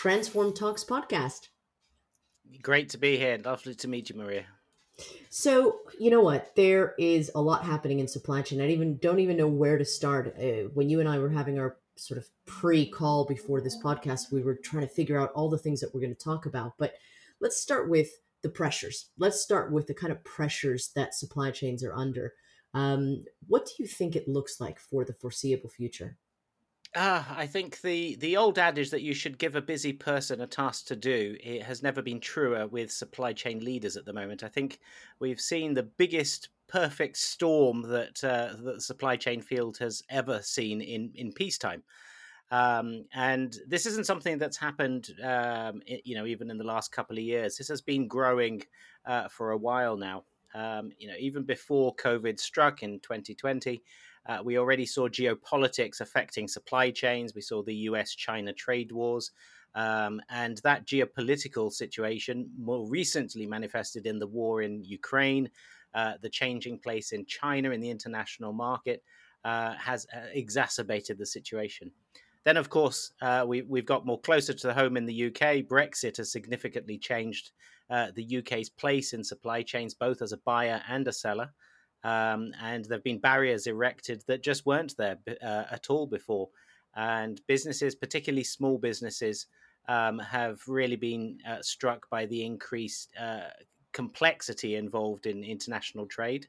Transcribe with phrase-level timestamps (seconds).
[0.00, 1.48] Transform Talks podcast.
[2.62, 3.38] Great to be here.
[3.44, 4.46] Lovely to meet you, Maria.
[5.28, 6.56] So, you know what?
[6.56, 8.62] There is a lot happening in supply chain.
[8.62, 10.34] I even don't even know where to start.
[10.38, 14.42] Uh, when you and I were having our sort of pre-call before this podcast, we
[14.42, 16.72] were trying to figure out all the things that we're going to talk about.
[16.78, 16.94] But
[17.42, 18.08] let's start with
[18.40, 19.10] the pressures.
[19.18, 22.32] Let's start with the kind of pressures that supply chains are under.
[22.72, 26.16] Um, what do you think it looks like for the foreseeable future?
[26.96, 30.46] Ah, I think the the old adage that you should give a busy person a
[30.48, 34.42] task to do it has never been truer with supply chain leaders at the moment.
[34.42, 34.80] I think
[35.20, 40.42] we've seen the biggest perfect storm that uh, that the supply chain field has ever
[40.42, 41.84] seen in in peacetime.
[42.50, 47.16] Um, and this isn't something that's happened, um, you know, even in the last couple
[47.16, 47.56] of years.
[47.56, 48.62] This has been growing
[49.04, 50.24] uh, for a while now.
[50.54, 53.82] Um, you know, even before COVID struck in 2020,
[54.26, 57.34] uh, we already saw geopolitics affecting supply chains.
[57.34, 59.32] We saw the US China trade wars.
[59.74, 65.48] Um, and that geopolitical situation more recently manifested in the war in Ukraine,
[65.94, 69.02] uh, the changing place in China in the international market
[69.44, 71.90] uh, has uh, exacerbated the situation.
[72.44, 75.66] Then, of course, uh, we, we've got more closer to the home in the UK.
[75.66, 77.50] Brexit has significantly changed
[77.90, 81.52] uh, the UK's place in supply chains, both as a buyer and a seller.
[82.02, 86.48] Um, and there have been barriers erected that just weren't there uh, at all before.
[86.94, 89.46] And businesses, particularly small businesses,
[89.88, 93.48] um, have really been uh, struck by the increased uh,
[93.92, 96.46] complexity involved in international trade.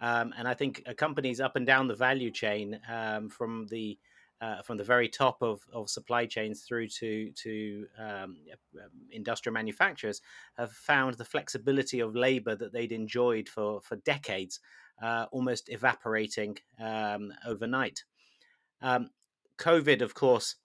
[0.00, 3.98] Um, and I think uh, companies up and down the value chain, um, from the
[4.40, 8.36] uh, from the very top of, of supply chains through to to um,
[8.74, 10.20] um, industrial manufacturers,
[10.58, 14.58] have found the flexibility of labor that they'd enjoyed for for decades
[15.02, 18.04] uh, almost evaporating um, overnight.
[18.80, 19.10] Um,
[19.58, 20.56] COVID, of course,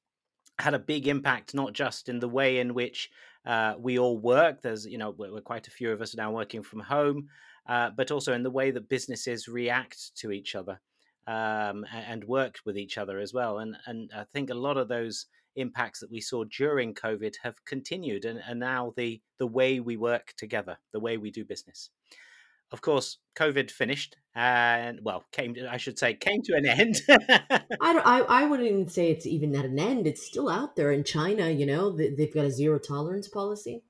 [0.59, 3.09] had a big impact not just in the way in which
[3.45, 4.61] uh, we all work.
[4.61, 7.29] There's, you know, we're, we're, quite a few of us now working from home,
[7.67, 10.79] uh, but also in the way that businesses react to each other
[11.27, 13.59] um, and work with each other as well.
[13.59, 17.63] And and I think a lot of those impacts that we saw during COVID have
[17.65, 21.89] continued, and, and now the the way we work together, the way we do business
[22.71, 27.01] of course, COVID finished, and well, came to, I should say came to an end.
[27.09, 30.05] I, I I wouldn't even say it's even at an end.
[30.07, 31.49] It's still out there in China.
[31.49, 33.83] You know, they've got a zero tolerance policy.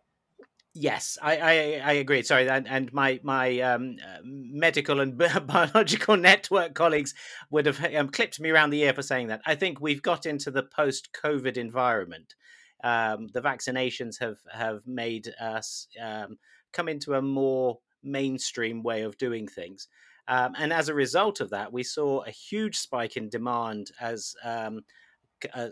[0.80, 2.22] Yes, I, I, I agree.
[2.22, 5.18] Sorry, and, and my my um, uh, medical and
[5.48, 7.16] biological network colleagues
[7.50, 9.42] would have um, clipped me around the ear for saying that.
[9.48, 12.36] I think we've got into the post-COVID environment.
[12.84, 16.38] Um, the vaccinations have have made us um,
[16.74, 19.88] come into a more mainstream way of doing things.
[20.28, 24.36] Um, and as a result of that, we saw a huge spike in demand as
[24.44, 24.82] um,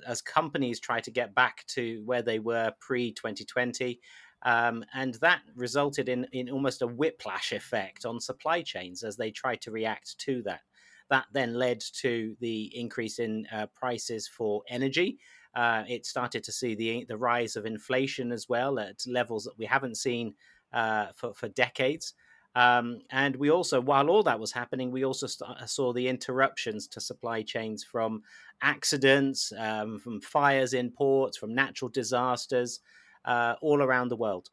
[0.05, 3.99] as companies try to get back to where they were pre 2020.
[4.43, 9.31] Um, and that resulted in, in almost a whiplash effect on supply chains as they
[9.31, 10.61] tried to react to that.
[11.09, 15.19] That then led to the increase in uh, prices for energy.
[15.55, 19.57] Uh, it started to see the the rise of inflation as well at levels that
[19.57, 20.33] we haven't seen
[20.73, 22.13] uh, for for decades.
[22.55, 26.07] Um, and we also, while all that was happening, we also st- uh, saw the
[26.07, 28.23] interruptions to supply chains from
[28.61, 32.79] accidents, um, from fires in ports, from natural disasters
[33.25, 34.49] uh, all around the world.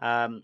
[0.00, 0.42] Um,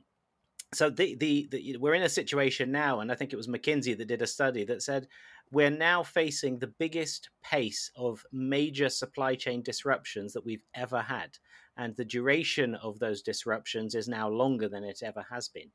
[0.72, 3.96] so the, the, the, we're in a situation now, and I think it was McKinsey
[3.98, 5.06] that did a study that said
[5.52, 11.36] we're now facing the biggest pace of major supply chain disruptions that we've ever had,
[11.76, 15.70] and the duration of those disruptions is now longer than it ever has been.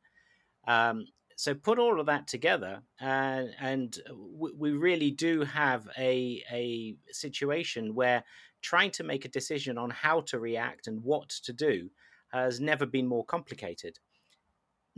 [0.67, 1.05] Um,
[1.39, 3.97] so put all of that together, uh, and
[4.37, 8.25] we really do have a a situation where
[8.61, 11.89] trying to make a decision on how to react and what to do
[12.33, 13.99] has never been more complicated.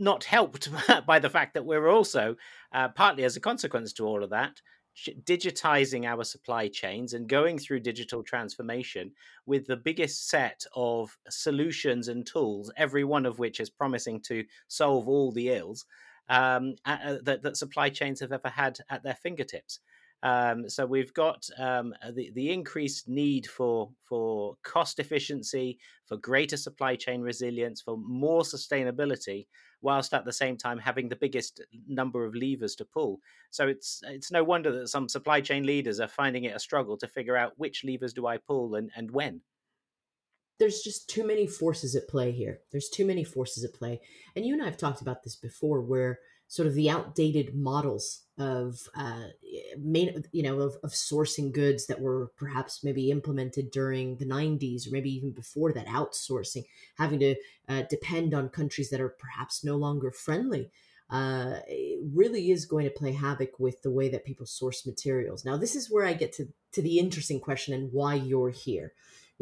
[0.00, 0.68] Not helped
[1.06, 2.34] by the fact that we're also,
[2.72, 4.60] uh, partly as a consequence to all of that,
[5.22, 9.12] digitizing our supply chains and going through digital transformation
[9.46, 14.44] with the biggest set of solutions and tools, every one of which is promising to
[14.66, 15.86] solve all the ills
[16.28, 19.80] um, uh, that, that supply chains have ever had at their fingertips.
[20.22, 26.16] Um, so we've got um, uh, the, the increased need for for cost efficiency, for
[26.16, 29.46] greater supply chain resilience, for more sustainability,
[29.80, 33.18] whilst at the same time having the biggest number of levers to pull.
[33.50, 36.96] So it's it's no wonder that some supply chain leaders are finding it a struggle
[36.98, 39.40] to figure out which levers do I pull and, and when.
[40.62, 42.60] There's just too many forces at play here.
[42.70, 44.00] There's too many forces at play.
[44.36, 48.20] And you and I have talked about this before where sort of the outdated models
[48.38, 49.24] of uh,
[49.76, 54.86] main you know of, of sourcing goods that were perhaps maybe implemented during the 90s
[54.86, 56.64] or maybe even before that outsourcing
[56.96, 57.34] having to
[57.68, 60.70] uh, depend on countries that are perhaps no longer friendly
[61.10, 61.56] uh,
[62.14, 65.74] really is going to play havoc with the way that people source materials now this
[65.74, 68.92] is where i get to to the interesting question and why you're here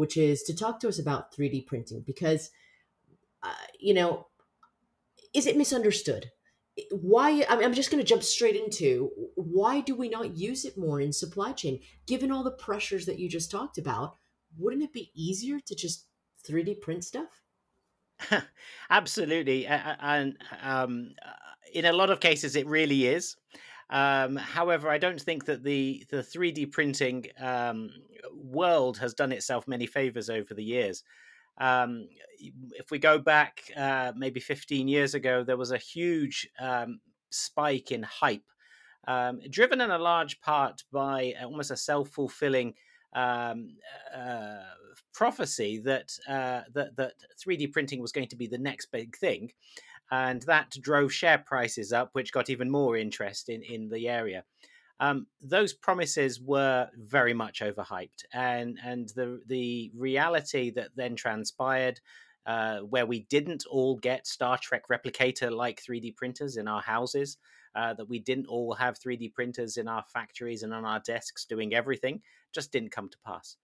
[0.01, 2.51] which is to talk to us about 3d printing because
[3.43, 4.27] uh, you know
[5.35, 6.31] is it misunderstood?
[6.91, 11.01] Why i'm just going to jump straight into why do we not use it more
[11.03, 11.81] in supply chain?
[12.07, 14.15] Given all the pressures that you just talked about
[14.59, 16.07] wouldn't it be easier to just
[16.49, 17.43] 3d print stuff?
[18.91, 19.67] Absolutely.
[19.67, 21.33] And um, uh,
[21.75, 23.37] in a lot of cases it really is
[23.91, 27.91] um, however, I don't think that the the 3D printing um,
[28.33, 31.03] world has done itself many favors over the years.
[31.59, 32.09] Um,
[32.39, 37.01] if we go back uh, maybe 15 years ago, there was a huge um,
[37.31, 38.49] spike in hype,
[39.07, 42.75] um, driven in a large part by almost a self fulfilling
[43.15, 43.77] um,
[44.15, 44.61] uh,
[45.13, 47.15] prophecy that, uh, that that
[47.45, 49.51] 3D printing was going to be the next big thing,
[50.11, 54.45] and that drove share prices up, which got even more interest in in the area.
[55.01, 62.01] Um, those promises were very much overhyped, and and the the reality that then transpired,
[62.47, 67.39] uh, where we didn't all get Star Trek replicator like 3D printers in our houses,
[67.75, 71.45] uh, that we didn't all have 3D printers in our factories and on our desks
[71.45, 72.21] doing everything,
[72.53, 73.57] just didn't come to pass.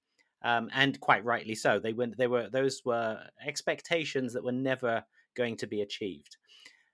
[0.43, 1.79] Um, and quite rightly so.
[1.79, 2.17] They went.
[2.17, 5.05] They were those were expectations that were never
[5.35, 6.37] going to be achieved.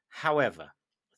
[0.08, 0.70] However,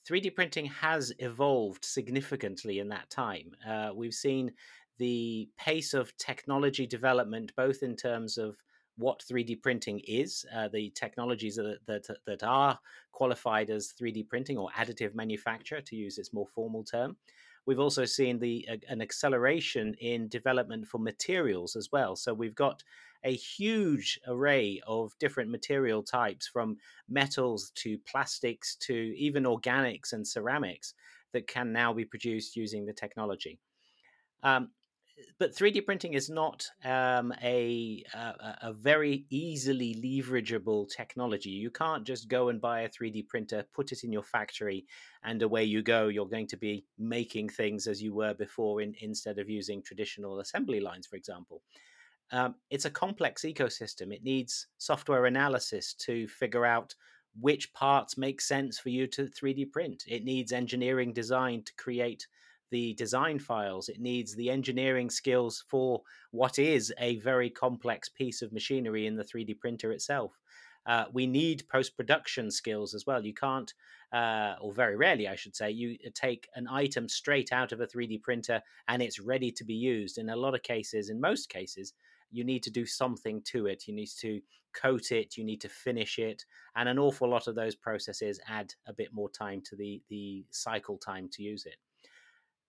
[0.08, 3.52] 3D printing has evolved significantly in that time.
[3.66, 4.52] Uh, we've seen
[4.98, 8.56] the pace of technology development, both in terms of
[8.96, 12.78] what 3D printing is, uh, the technologies that, that, that are
[13.12, 17.16] qualified as 3D printing or additive manufacture, to use its more formal term.
[17.66, 22.14] We've also seen the uh, an acceleration in development for materials as well.
[22.14, 22.82] So we've got
[23.24, 26.76] a huge array of different material types from
[27.08, 30.94] metals to plastics to even organics and ceramics
[31.32, 33.58] that can now be produced using the technology.
[34.42, 34.68] Um,
[35.38, 41.50] but 3D printing is not um, a, a, a very easily leverageable technology.
[41.50, 44.86] You can't just go and buy a 3D printer, put it in your factory,
[45.22, 46.08] and away you go.
[46.08, 50.40] You're going to be making things as you were before, in, instead of using traditional
[50.40, 51.62] assembly lines, for example.
[52.32, 54.12] Um, it's a complex ecosystem.
[54.12, 56.94] It needs software analysis to figure out
[57.40, 60.04] which parts make sense for you to 3D print.
[60.06, 62.26] It needs engineering design to create
[62.70, 63.88] the design files.
[63.88, 69.16] It needs the engineering skills for what is a very complex piece of machinery in
[69.16, 70.32] the 3D printer itself.
[70.86, 73.24] Uh, we need post production skills as well.
[73.24, 73.72] You can't,
[74.12, 77.86] uh, or very rarely, I should say, you take an item straight out of a
[77.86, 80.18] 3D printer and it's ready to be used.
[80.18, 81.94] In a lot of cases, in most cases,
[82.30, 83.84] you need to do something to it.
[83.86, 84.40] You need to
[84.74, 86.44] coat it, you need to finish it,
[86.76, 90.44] and an awful lot of those processes add a bit more time to the the
[90.50, 91.76] cycle time to use it.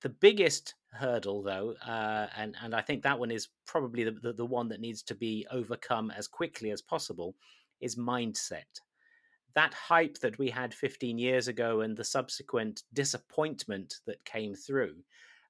[0.06, 4.34] The biggest hurdle, though, uh, and and I think that one is probably the, the,
[4.34, 7.34] the one that needs to be overcome as quickly as possible,
[7.82, 8.82] is mindset.
[9.56, 14.98] That hype that we had 15 years ago and the subsequent disappointment that came through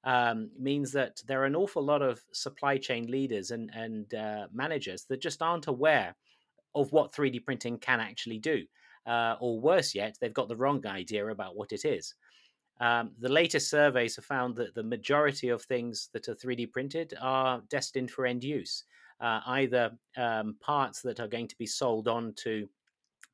[0.06, 4.48] um, means that there are an awful lot of supply chain leaders and, and uh,
[4.54, 6.16] managers that just aren't aware
[6.76, 8.64] of what 3D printing can actually do.
[9.06, 12.16] Uh, or worse yet, they've got the wrong idea about what it is.
[12.82, 17.14] Um, the latest surveys have found that the majority of things that are 3D printed
[17.22, 18.84] are destined for end use,
[19.22, 22.68] uh, either um, parts that are going to be sold on to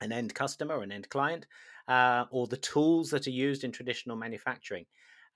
[0.01, 1.48] an end customer, an end client,
[1.88, 4.86] uh, or the tools that are used in traditional manufacturing.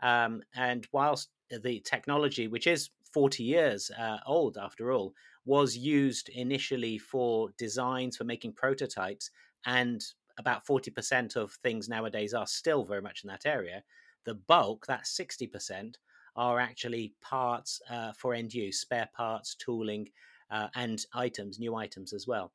[0.01, 5.13] Um, and whilst the technology, which is 40 years uh, old after all,
[5.45, 9.31] was used initially for designs for making prototypes,
[9.65, 10.03] and
[10.37, 13.83] about 40% of things nowadays are still very much in that area.
[14.25, 15.95] The bulk, that 60%,
[16.35, 20.09] are actually parts uh, for end use, spare parts, tooling,
[20.51, 22.51] uh, and items, new items as well.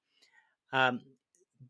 [0.72, 1.00] Um,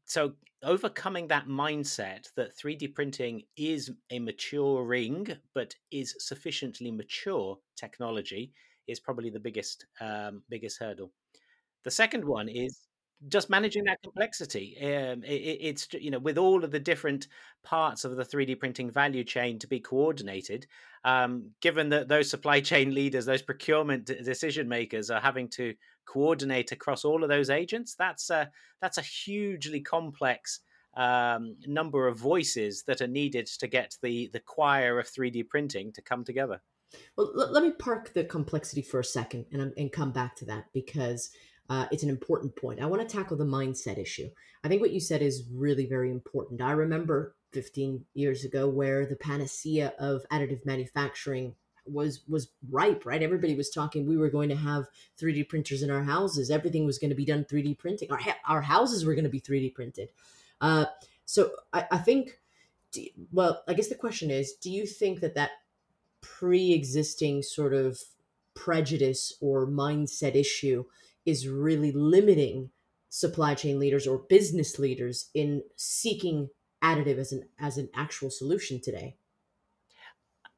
[0.04, 8.52] so overcoming that mindset that 3D printing is a maturing but is sufficiently mature technology
[8.86, 11.12] is probably the biggest um, biggest hurdle.
[11.84, 12.78] The second one is
[13.28, 14.76] just managing that complexity.
[14.80, 17.28] Um, it, it's you know with all of the different
[17.62, 20.66] parts of the 3D printing value chain to be coordinated.
[21.04, 25.74] Um, given that those supply chain leaders, those procurement decision makers are having to
[26.06, 28.50] coordinate across all of those agents, that's a
[28.80, 30.60] that's a hugely complex
[30.96, 35.92] um, number of voices that are needed to get the the choir of 3D printing
[35.92, 36.60] to come together.
[37.16, 40.66] Well, let me park the complexity for a second and, and come back to that
[40.72, 41.30] because
[41.70, 42.80] uh, it's an important point.
[42.80, 44.28] I want to tackle the mindset issue.
[44.64, 46.60] I think what you said is really very important.
[46.60, 51.54] I remember 15 years ago where the panacea of additive manufacturing
[51.86, 54.84] was was ripe right everybody was talking we were going to have
[55.20, 58.60] 3d printers in our houses everything was going to be done 3d printing our, our
[58.60, 60.10] houses were going to be 3d printed
[60.60, 60.84] uh,
[61.24, 62.38] so I, I think
[63.32, 65.52] well i guess the question is do you think that that
[66.20, 67.98] pre-existing sort of
[68.54, 70.84] prejudice or mindset issue
[71.26, 72.70] is really limiting
[73.08, 76.48] supply chain leaders or business leaders in seeking
[76.82, 79.16] additive as an as an actual solution today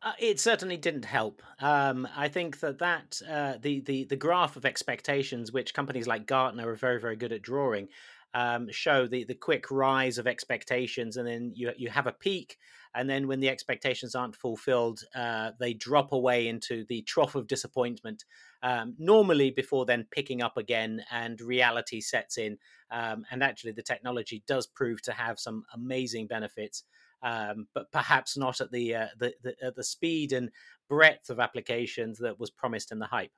[0.04, 1.42] uh, it certainly didn't help.
[1.60, 6.26] Um, I think that that uh, the the the graph of expectations, which companies like
[6.26, 7.88] Gartner are very very good at drawing,
[8.34, 12.58] um, show the the quick rise of expectations, and then you you have a peak,
[12.94, 17.46] and then when the expectations aren't fulfilled, uh, they drop away into the trough of
[17.46, 18.24] disappointment.
[18.62, 22.58] Um, normally, before then picking up again, and reality sets in,
[22.90, 26.84] um, and actually the technology does prove to have some amazing benefits
[27.22, 30.50] um, but perhaps not at the, uh, the, the, the speed and
[30.88, 33.32] breadth of applications that was promised in the hype.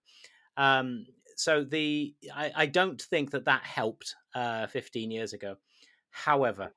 [0.57, 5.57] Um, so the I, I, don't think that that helped uh, 15 years ago.
[6.11, 6.73] However,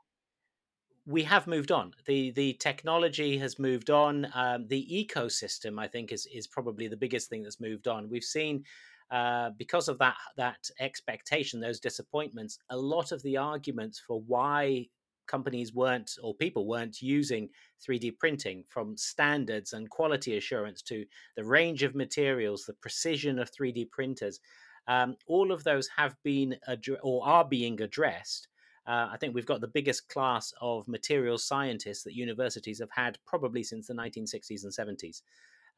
[1.06, 1.94] we have moved on.
[2.06, 4.28] the The technology has moved on.
[4.34, 8.10] Um, the ecosystem, I think, is is probably the biggest thing that's moved on.
[8.10, 8.64] We've seen
[9.10, 14.88] uh, because of that that expectation, those disappointments, a lot of the arguments for why
[15.28, 17.50] companies weren't or people weren't using
[17.88, 21.06] 3D printing from standards and quality assurance to
[21.36, 24.40] the range of materials, the precision of 3D printers.
[24.88, 26.56] Um, all of those have been
[27.04, 28.48] or are being addressed.
[28.88, 33.18] Uh, I think we've got the biggest class of materials scientists that universities have had
[33.26, 35.22] probably since the 1960s and 70s.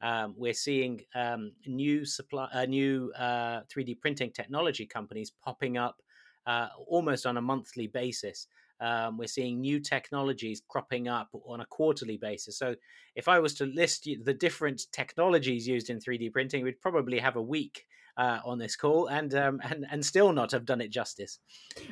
[0.02, 6.00] Um, we're seeing um, new supply, uh, new uh, 3D printing technology companies popping up
[6.46, 8.46] uh, almost on a monthly basis.
[8.80, 12.58] Um, we're seeing new technologies cropping up on a quarterly basis.
[12.58, 12.74] So,
[13.14, 17.36] if I was to list the different technologies used in 3D printing, we'd probably have
[17.36, 17.84] a week
[18.16, 21.38] uh, on this call and um, and and still not have done it justice.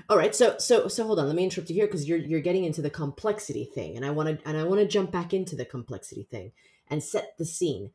[0.09, 1.27] All right, so so so hold on.
[1.27, 4.11] Let me interrupt you here because you're you're getting into the complexity thing, and I
[4.11, 6.53] want to and I want to jump back into the complexity thing
[6.89, 7.91] and set the scene.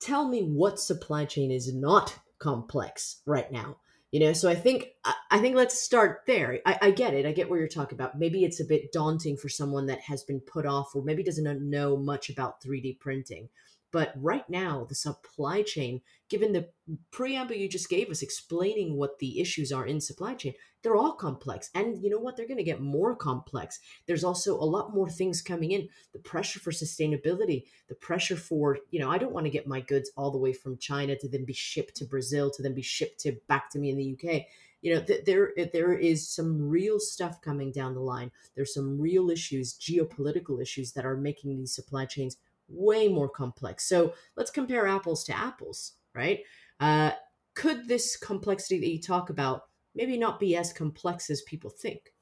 [0.00, 3.78] Tell me what supply chain is not complex right now
[4.10, 4.88] you know so i think
[5.30, 6.60] i think let's start there.
[6.66, 7.26] I, I, get it.
[7.26, 8.18] I get where you're talking about.
[8.18, 11.70] Maybe it's a bit daunting for someone that has been put off or maybe doesn't
[11.70, 13.48] know much about 3d printing.
[13.90, 16.68] But right now, the supply chain, given the
[17.10, 21.12] preamble you just gave us explaining what the issues are in supply chain, they're all
[21.12, 21.70] complex.
[21.74, 22.36] And you know what?
[22.36, 23.80] They're going to get more complex.
[24.06, 25.88] There's also a lot more things coming in.
[26.12, 29.80] The pressure for sustainability, the pressure for, you know, I don't want to get my
[29.80, 32.82] goods all the way from China to then be shipped to Brazil to then be
[32.82, 34.42] shipped to back to me in the UK
[34.80, 39.00] you know th- there there is some real stuff coming down the line there's some
[39.00, 42.36] real issues geopolitical issues that are making these supply chains
[42.68, 43.88] way more complex.
[43.88, 46.40] So let's compare apples to apples, right?
[46.80, 47.12] Uh,
[47.54, 49.62] could this complexity that you talk about
[49.98, 52.14] maybe not be as complex as people think?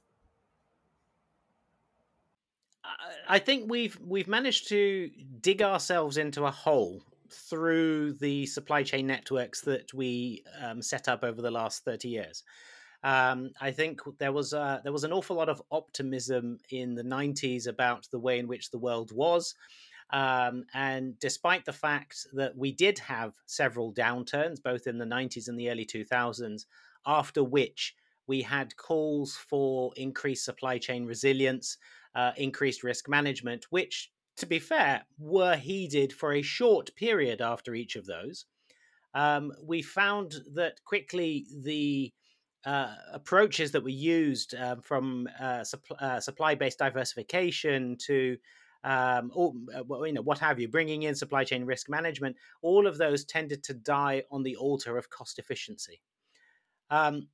[3.29, 9.07] I think we've we've managed to dig ourselves into a hole through the supply chain
[9.07, 12.43] networks that we um, set up over the last thirty years.
[13.03, 17.05] Um, I think there was uh, there was an awful lot of optimism in the
[17.05, 19.55] '90s about the way in which the world was,
[20.11, 25.49] um, and despite the fact that we did have several downturns, both in the 90s
[25.49, 26.65] and the early 2000s,
[27.07, 27.95] after which
[28.27, 31.79] we had calls for increased supply chain resilience,
[32.15, 37.75] uh, increased risk management, which, to be fair, were heeded for a short period after
[37.75, 38.47] each of those.
[39.15, 42.13] Um, we found that quickly the
[42.67, 48.37] uh, approaches that were used uh, from supp- uh, supply based diversification to
[48.85, 52.99] um, uh, you know what have you, bringing in supply chain risk management, all of
[52.99, 56.01] those tended to die on the altar of cost efficiency.
[56.91, 57.29] Um,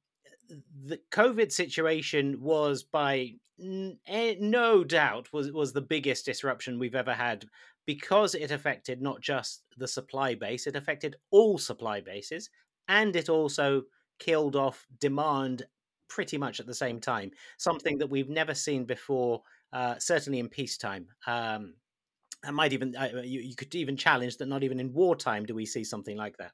[0.84, 6.94] the COVID situation was by n- eh, no doubt was was the biggest disruption we've
[6.94, 7.46] ever had
[7.86, 12.50] because it affected not just the supply base, it affected all supply bases,
[12.88, 13.82] and it also
[14.18, 15.64] killed off demand
[16.08, 17.30] pretty much at the same time.
[17.58, 19.42] Something that we've never seen before
[19.72, 21.08] uh, certainly in peacetime.
[21.26, 21.74] Um,
[22.44, 25.54] I might even uh, you, you could even challenge that not even in wartime do
[25.54, 26.52] we see something like that.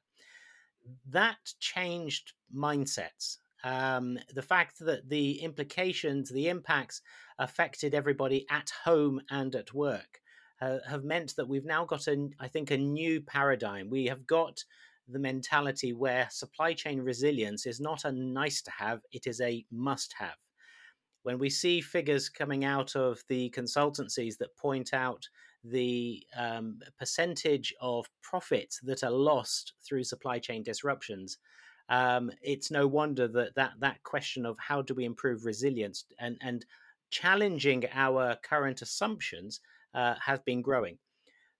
[1.09, 3.37] That changed mindsets.
[3.63, 7.01] Um, the fact that the implications, the impacts
[7.37, 10.21] affected everybody at home and at work.
[10.61, 13.89] uh, have meant that we've now got a, I think, a new paradigm.
[13.89, 14.63] We have got
[15.07, 19.65] the mentality where supply chain resilience is not a nice to have; it is a
[19.71, 20.35] must have.
[21.23, 25.27] When we see figures coming out of the consultancies that point out
[25.63, 31.37] the um, percentage of profits that are lost through supply chain disruptions,
[31.89, 36.37] um, it's no wonder that, that that question of how do we improve resilience and,
[36.41, 36.65] and
[37.09, 39.59] challenging our current assumptions
[39.93, 40.97] uh, has been growing.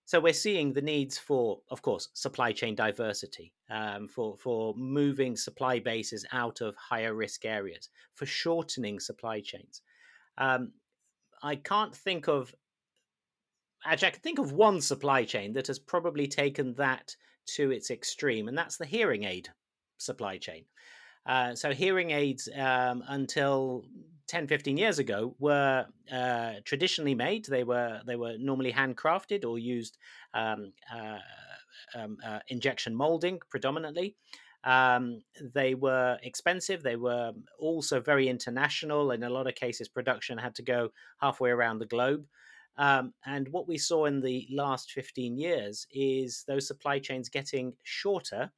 [0.05, 5.35] So we're seeing the needs for, of course, supply chain diversity, um, for for moving
[5.35, 9.81] supply bases out of higher risk areas, for shortening supply chains.
[10.37, 10.71] Um,
[11.43, 12.53] I can't think of
[13.85, 17.15] actually I can think of one supply chain that has probably taken that
[17.55, 19.49] to its extreme, and that's the hearing aid
[19.97, 20.65] supply chain.
[21.25, 23.83] Uh, so hearing aids um, until
[24.27, 27.45] 10 15 years ago were uh, traditionally made.
[27.45, 29.97] They were they were normally handcrafted or used
[30.33, 31.19] um, uh,
[31.95, 34.15] um, uh, injection molding predominantly.
[34.63, 35.21] Um,
[35.53, 36.83] they were expensive.
[36.83, 39.11] They were also very international.
[39.11, 40.89] In a lot of cases production had to go
[41.21, 42.25] halfway around the globe
[42.79, 47.73] um, and what we saw in the last 15 years is those supply chains getting
[47.83, 48.51] shorter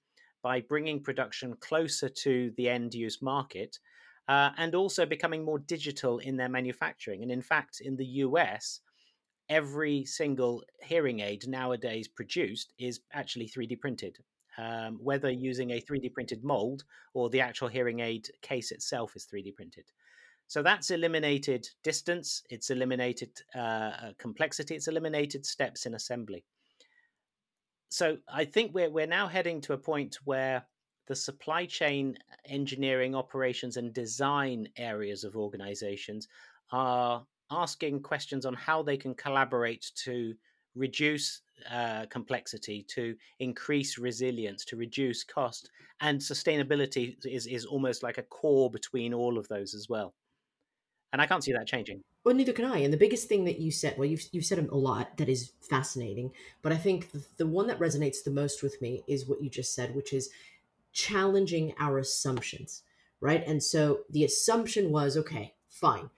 [0.43, 3.79] by bringing production closer to the end use market
[4.27, 7.23] uh, and also becoming more digital in their manufacturing.
[7.23, 8.81] And in fact, in the US,
[9.49, 14.19] every single hearing aid nowadays produced is actually 3D printed.
[14.57, 16.83] Um, whether using a 3D printed mold
[17.15, 19.85] or the actual hearing aid case itself is 3D printed.
[20.51, 26.43] So that's eliminated distance, it's eliminated uh, uh complexity, it's eliminated steps in assembly.
[27.89, 30.65] So I think we're we're now heading to a point where
[31.07, 36.27] the supply chain engineering operations and design areas of organizations
[36.73, 40.33] are asking questions on how they can collaborate to
[40.75, 45.69] reduce uh, complexity to increase resilience to reduce cost
[46.01, 50.13] and sustainability is, is almost like a core between all of those as well
[51.13, 53.59] and i can't see that changing well neither can i and the biggest thing that
[53.59, 57.23] you said well you've, you've said a lot that is fascinating but i think the,
[57.37, 60.29] the one that resonates the most with me is what you just said which is
[60.93, 62.83] challenging our assumptions,
[63.19, 63.45] right?
[63.47, 66.09] And so the assumption was okay, fine.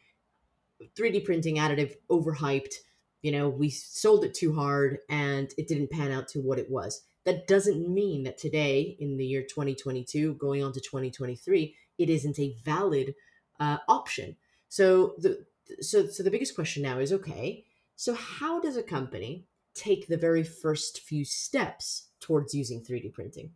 [0.96, 2.74] 3D printing additive overhyped,
[3.22, 6.70] you know, we sold it too hard and it didn't pan out to what it
[6.70, 7.04] was.
[7.26, 12.38] That doesn't mean that today, in the year 2022, going on to 2023, it isn't
[12.38, 13.16] a valid
[13.62, 14.36] uh, option.
[14.74, 15.46] So the
[15.82, 17.64] so so the biggest question now is okay.
[17.96, 23.52] So how does a company take the very first few steps towards using 3D printing?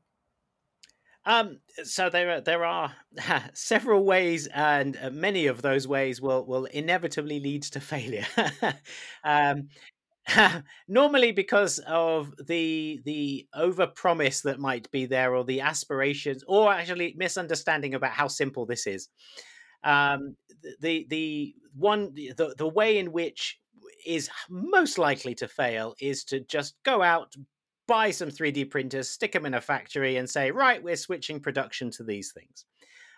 [1.25, 2.93] Um, so there there are
[3.55, 8.27] several ways, and uh, many of those ways will will inevitably lead to failure.
[9.23, 9.69] um,
[10.87, 17.15] normally because of the the overpromise that might be there, or the aspirations, or actually
[17.17, 19.09] misunderstanding about how simple this is.
[19.83, 20.35] Um,
[20.79, 23.59] the the one the the way in which
[24.05, 27.35] is most likely to fail is to just go out
[27.87, 31.89] buy some 3D printers, stick them in a factory, and say, right, we're switching production
[31.91, 32.65] to these things.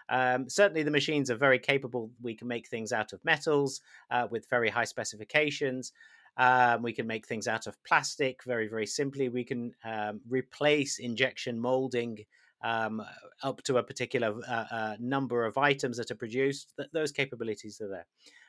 [0.10, 2.12] Um, certainly, the machines are very capable.
[2.22, 5.92] We can make things out of metals uh, with very high specifications.
[6.38, 9.30] Um, we can make things out of plastic very, very simply.
[9.30, 12.20] We can um, replace injection molding
[12.64, 13.02] um,
[13.44, 16.74] up to a particular uh, uh, number of items that are produced.
[16.78, 18.08] Th- those capabilities are there.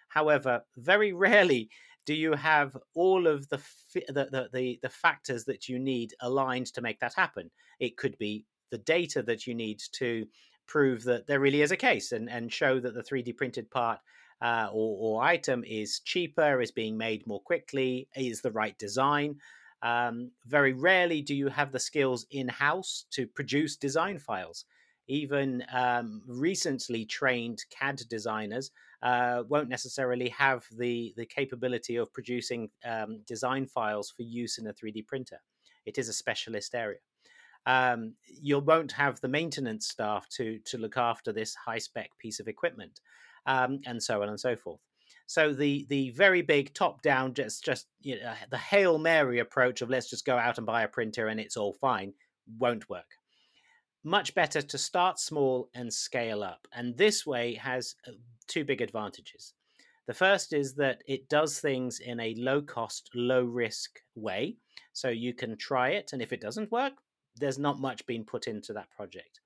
[0.08, 1.70] However, very rarely
[2.06, 3.60] do you have all of the,
[4.08, 7.50] the the, the factors that you need aligned to make that happen?
[7.78, 10.26] It could be the data that you need to
[10.66, 13.98] prove that there really is a case and, and show that the 3D printed part
[14.40, 19.36] uh, or, or, item is cheaper, is being made more quickly, is the right design.
[19.82, 24.64] Um, very rarely do you have the skills in house to produce design files.
[25.08, 28.70] Even um, recently trained CAD designers
[29.02, 34.66] uh, won't necessarily have the the capability of producing um, design files for use in
[34.66, 35.40] a 3D printer.
[35.86, 36.98] It is a specialist area.
[37.66, 42.38] Um, you won't have the maintenance staff to to look after this high spec piece
[42.38, 43.00] of equipment,
[43.46, 44.80] um, and so on and so forth.
[45.30, 49.80] So the the very big top down, just just you know, the hail mary approach
[49.80, 52.14] of let's just go out and buy a printer and it's all fine,
[52.58, 53.06] won't work
[54.04, 56.66] much better to start small and scale up.
[56.72, 58.12] And this way has uh,
[58.46, 59.52] two big advantages.
[60.06, 64.56] The first is that it does things in a low cost, low risk way.
[64.92, 66.12] So you can try it.
[66.12, 66.94] And if it doesn't work,
[67.36, 69.40] there's not much being put into that project.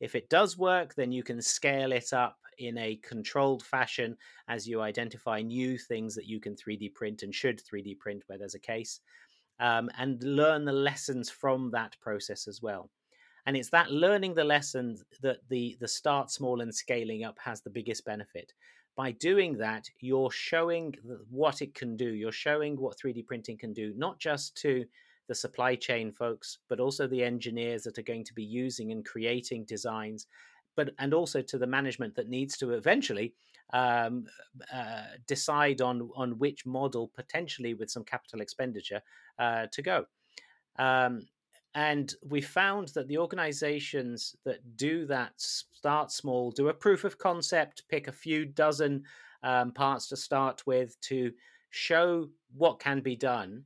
[0.00, 4.16] If it does work, then you can scale it up in a controlled fashion
[4.48, 8.38] as you identify new things that you can 3D print and should 3D print where
[8.38, 9.00] there's a case,
[9.60, 12.90] um, and learn the lessons from that process as well.
[13.46, 17.60] And it's that learning the lessons that the the start small and scaling up has
[17.60, 18.52] the biggest benefit.
[18.96, 20.94] By doing that, you're showing
[21.28, 22.14] what it can do.
[22.14, 24.84] You're showing what 3D printing can do, not just to
[25.26, 29.04] the supply chain folks, but also the engineers that are going to be using and
[29.04, 30.26] creating designs
[30.76, 33.34] but and also to the management that needs to eventually
[33.72, 34.26] um,
[34.72, 39.02] uh, decide on on which model potentially with some capital expenditure
[39.38, 40.06] uh, to go.
[40.78, 41.26] Um,
[41.74, 47.18] and we found that the organizations that do that start small, do a proof of
[47.18, 49.02] concept, pick a few dozen
[49.42, 51.32] um, parts to start with to
[51.70, 53.64] show what can be done.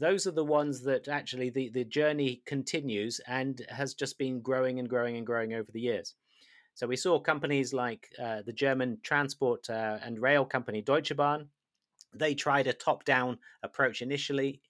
[0.00, 4.78] Those are the ones that actually the, the journey continues and has just been growing
[4.78, 6.14] and growing and growing over the years.
[6.74, 11.48] So we saw companies like uh, the German transport uh, and rail company Deutsche Bahn.
[12.14, 14.60] They tried a top down approach initially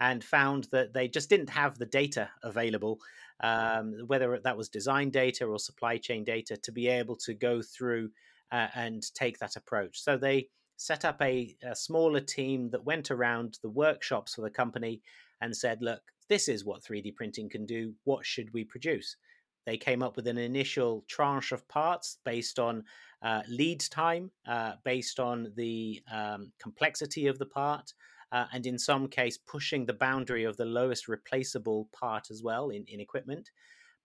[0.00, 2.98] and found that they just didn't have the data available,
[3.42, 7.62] um, whether that was design data or supply chain data, to be able to go
[7.62, 8.10] through
[8.50, 10.02] uh, and take that approach.
[10.02, 14.50] So they set up a, a smaller team that went around the workshops for the
[14.50, 15.00] company
[15.40, 17.94] and said, look, this is what 3D printing can do.
[18.04, 19.16] What should we produce?
[19.64, 22.84] They came up with an initial tranche of parts based on
[23.22, 27.92] uh, lead time, uh, based on the um, complexity of the part,
[28.32, 32.70] uh, and in some case, pushing the boundary of the lowest replaceable part as well
[32.70, 33.50] in, in equipment.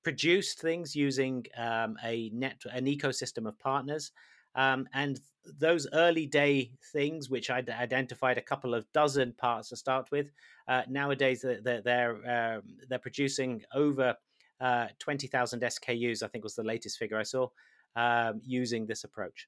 [0.03, 4.11] Produced things using um, a net an ecosystem of partners.
[4.55, 5.19] Um, and
[5.59, 10.27] those early day things, which I identified a couple of dozen parts to start with,
[10.67, 14.15] uh, nowadays they're they're, um, they're producing over
[14.61, 17.47] uh, 20,000 SKUs, I think was the latest figure I saw,
[17.95, 19.47] um, using this approach.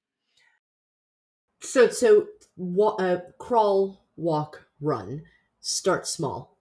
[1.62, 5.24] So, so what, uh, crawl, walk, run,
[5.60, 6.58] start small.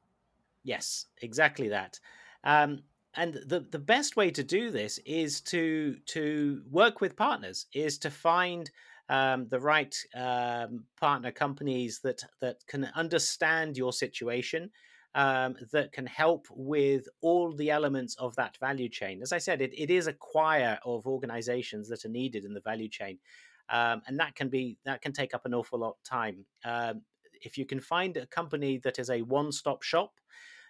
[0.64, 1.98] Yes, exactly that.
[2.44, 2.82] Um,
[3.14, 7.98] and the, the best way to do this is to to work with partners, is
[7.98, 8.70] to find
[9.08, 14.70] um, the right um, partner companies that that can understand your situation
[15.18, 19.20] um, that can help with all the elements of that value chain.
[19.20, 22.61] As I said, it, it is a choir of organizations that are needed in the
[22.61, 23.18] value chain.
[23.68, 26.46] Um, and that can be that can take up an awful lot of time.
[26.64, 27.02] Um,
[27.42, 30.12] if you can find a company that is a one-stop shop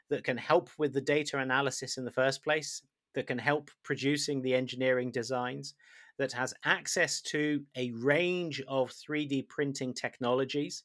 [0.09, 2.81] that can help with the data analysis in the first place,
[3.15, 5.75] that can help producing the engineering designs,
[6.19, 10.85] that has access to a range of 3D printing technologies,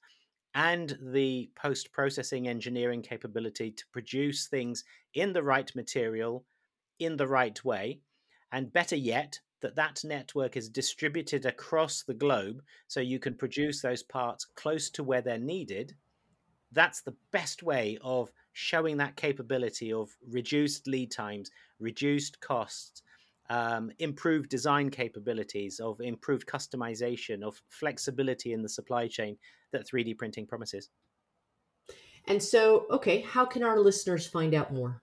[0.55, 6.45] and the post processing engineering capability to produce things in the right material
[6.99, 7.99] in the right way.
[8.51, 13.81] And better yet that that network is distributed across the globe so you can produce
[13.81, 15.95] those parts close to where they're needed.
[16.71, 23.01] That's the best way of showing that capability of reduced lead times reduced costs
[23.49, 29.37] um, improved design capabilities, of improved customization, of flexibility in the supply chain
[29.73, 30.89] that 3D printing promises.
[32.27, 35.01] And so, okay, how can our listeners find out more?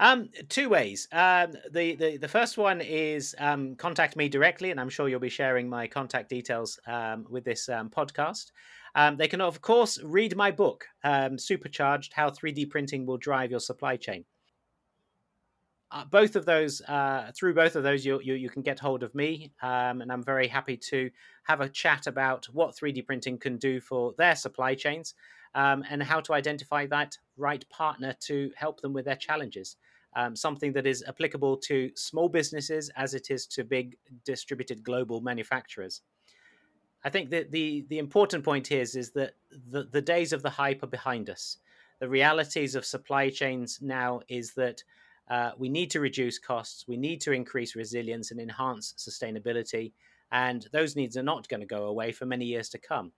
[0.00, 1.06] Um, two ways.
[1.12, 5.20] Um, the, the the first one is um, contact me directly, and I'm sure you'll
[5.20, 8.46] be sharing my contact details um, with this um, podcast.
[8.94, 13.50] Um, they can, of course, read my book, um, Supercharged: How 3D Printing Will Drive
[13.50, 14.24] Your Supply Chain
[15.92, 19.02] uh, both of those uh, through both of those you, you, you can get hold
[19.02, 21.10] of me um, and i'm very happy to
[21.42, 25.14] have a chat about what 3d printing can do for their supply chains
[25.54, 29.76] um, and how to identify that right partner to help them with their challenges
[30.16, 35.20] um, something that is applicable to small businesses as it is to big distributed global
[35.20, 36.02] manufacturers.
[37.04, 39.34] I think that the the important point here is, is that
[39.70, 41.58] the, the days of the hype are behind us.
[41.98, 44.82] The realities of supply chains now is that
[45.30, 49.92] uh, we need to reduce costs, we need to increase resilience and enhance sustainability,
[50.32, 53.12] and those needs are not going to go away for many years to come.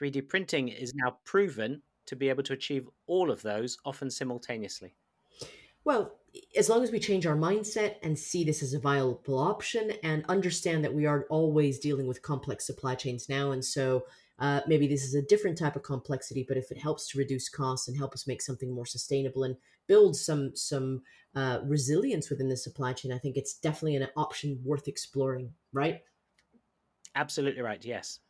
[0.00, 4.94] 3D printing is now proven to be able to achieve all of those, often simultaneously.
[5.84, 6.14] Well,
[6.56, 10.24] as long as we change our mindset and see this as a viable option and
[10.28, 14.04] understand that we are always dealing with complex supply chains now, and so
[14.38, 17.48] uh, maybe this is a different type of complexity, but if it helps to reduce
[17.48, 21.02] costs and help us make something more sustainable and build some some
[21.34, 25.52] uh, resilience within the supply chain, I think it's definitely an option worth exploring.
[25.72, 26.00] Right?
[27.14, 27.84] Absolutely right.
[27.84, 28.20] Yes.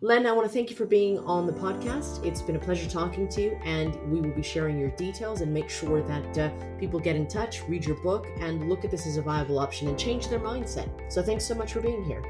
[0.00, 2.24] Len, I want to thank you for being on the podcast.
[2.26, 5.54] It's been a pleasure talking to you, and we will be sharing your details and
[5.54, 9.06] make sure that uh, people get in touch, read your book, and look at this
[9.06, 10.90] as a viable option and change their mindset.
[11.10, 12.22] So, thanks so much for being here.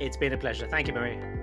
[0.00, 0.68] It's been a pleasure.
[0.68, 1.41] Thank you, Maria.